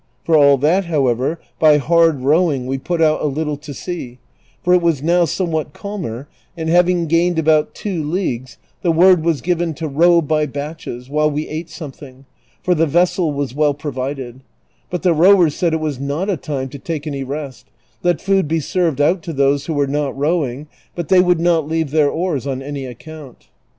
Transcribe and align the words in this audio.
For 0.23 0.35
all 0.35 0.57
that, 0.57 0.85
however, 0.85 1.39
by 1.59 1.77
hard 1.77 2.21
row 2.21 2.49
ino" 2.51 2.65
we 2.65 2.79
put 2.79 3.03
out 3.03 3.21
a 3.21 3.27
little 3.27 3.55
to 3.57 3.71
sea, 3.71 4.17
for 4.63 4.73
it 4.73 4.81
was 4.81 5.03
now 5.03 5.25
somewhat 5.25 5.73
calmer, 5.73 6.27
and 6.57 6.69
]ia° 6.71 6.89
ing 6.89 7.05
gained 7.05 7.37
about 7.37 7.75
two 7.75 8.03
leagues 8.03 8.57
the 8.81 8.91
word 8.91 9.23
was 9.23 9.41
given 9.41 9.75
to 9.75 9.87
row 9.87 10.19
by 10.19 10.47
batches, 10.47 11.07
while 11.07 11.29
we 11.29 11.47
ate 11.47 11.69
something, 11.69 12.25
for 12.63 12.73
the 12.73 12.87
vessel 12.87 13.31
was 13.31 13.53
well 13.53 13.75
provided; 13.75 14.41
but 14.89 15.03
the 15.03 15.13
rowers 15.13 15.53
said 15.53 15.71
it 15.71 15.79
was 15.79 15.99
not 15.99 16.31
a 16.31 16.35
time 16.37 16.67
to 16.69 16.79
take 16.79 17.05
any 17.05 17.23
rest; 17.23 17.67
let 18.01 18.19
food 18.19 18.47
be 18.47 18.59
served 18.59 18.99
out 18.99 19.21
to 19.21 19.33
those 19.33 19.67
who 19.67 19.73
were 19.75 19.85
not 19.85 20.17
rowing, 20.17 20.65
but 20.95 21.09
they 21.09 21.19
would 21.21 21.39
not 21.39 21.67
leave 21.67 21.91
their 21.91 22.09
oars 22.09 22.47
on 22.47 22.63
any 22.63 22.87
account. 22.87 23.49